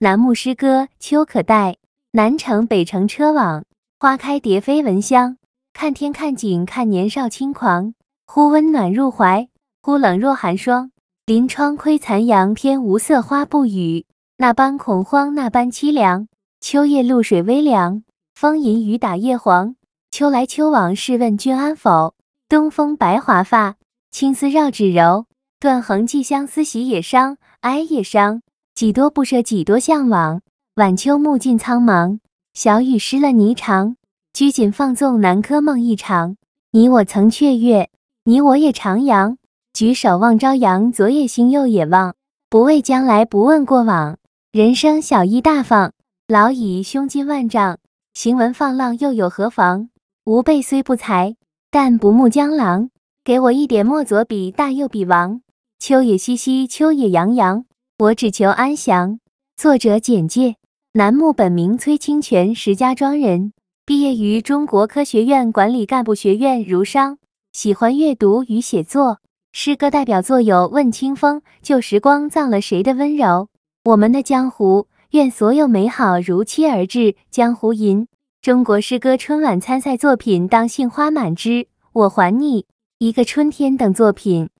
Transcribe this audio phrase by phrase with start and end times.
[0.00, 1.78] 南牧诗歌秋可待，
[2.12, 3.64] 南城北城车往，
[3.98, 5.38] 花开蝶飞闻香。
[5.72, 7.94] 看天看景看年少轻狂，
[8.24, 9.48] 忽温暖入怀，
[9.82, 10.92] 忽冷若寒霜。
[11.26, 14.06] 临窗窥残阳，偏无色花不语，
[14.36, 16.28] 那般恐慌，那般凄凉。
[16.60, 18.04] 秋夜露水微凉，
[18.36, 19.74] 风吟雨打叶黄。
[20.12, 22.14] 秋来秋往，试问君安否？
[22.48, 23.74] 东风白华发，
[24.12, 25.26] 青丝绕指柔。
[25.58, 28.42] 断横寄相思，喜也伤，哀也伤。
[28.78, 30.40] 几多不舍，几多向往。
[30.76, 32.20] 晚秋暮尽苍茫，
[32.54, 33.96] 小雨湿了霓裳。
[34.32, 36.36] 拘谨放纵，南柯梦一场。
[36.70, 37.90] 你我曾雀跃，
[38.22, 39.34] 你我也徜徉。
[39.72, 42.14] 举手望朝阳，左也心右也望。
[42.48, 44.16] 不畏将来，不问过往。
[44.52, 45.90] 人生小意大放，
[46.28, 47.78] 老矣胸襟万丈。
[48.14, 49.88] 行文放浪又有何妨？
[50.24, 51.34] 吾辈虽不才，
[51.72, 52.90] 但不慕江郎。
[53.24, 55.40] 给我一点墨左笔，大右笔王。
[55.80, 57.64] 秋也淅淅，秋也洋洋，
[58.00, 59.18] 我只求安详。
[59.56, 60.54] 作者简介：
[60.92, 63.52] 楠木本名崔清泉，石家庄人，
[63.84, 67.18] 毕业于中国科学院管理干部学院儒商，
[67.50, 69.18] 喜欢阅读与写作。
[69.50, 73.26] 诗歌代表作有《问清风》《旧时光葬了谁的温柔》
[73.86, 76.98] 《我们的江湖》《愿所有美好如期而至》
[77.32, 78.02] 《江湖吟》。
[78.40, 81.48] 中国诗歌春晚参赛作品《当杏花满枝》
[81.92, 82.62] 《我还你》
[82.98, 84.50] 《一个春天》等作品。